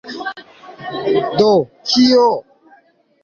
Do 1.37 1.51
kio? 1.91 2.25